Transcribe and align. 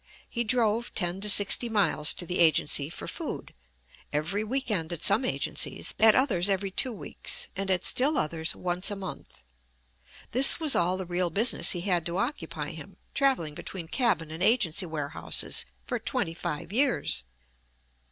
He 0.27 0.43
drove 0.43 0.95
ten 0.95 1.21
to 1.21 1.29
sixty 1.29 1.69
miles 1.69 2.11
to 2.15 2.25
the 2.25 2.39
agency 2.39 2.89
for 2.89 3.07
food; 3.07 3.53
every 4.11 4.43
week 4.43 4.71
end 4.71 4.91
at 4.91 5.03
some 5.03 5.23
agencies, 5.23 5.93
at 5.99 6.15
others 6.15 6.49
every 6.49 6.71
two 6.71 6.91
weeks, 6.91 7.49
and 7.55 7.69
at 7.69 7.85
still 7.85 8.17
others 8.17 8.55
once 8.55 8.89
a 8.89 8.95
month. 8.95 9.43
This 10.31 10.59
was 10.59 10.73
all 10.73 10.97
the 10.97 11.05
real 11.05 11.29
business 11.29 11.73
he 11.73 11.81
had 11.81 12.03
to 12.07 12.17
occupy 12.17 12.71
him 12.71 12.97
travelling 13.13 13.53
between 13.53 13.87
cabin 13.87 14.31
and 14.31 14.41
agency 14.41 14.87
warehouses 14.87 15.65
for 15.85 15.99
twenty 15.99 16.33
five 16.33 16.73
years! 16.73 17.21